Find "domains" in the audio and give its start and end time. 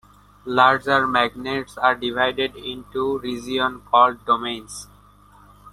4.25-4.87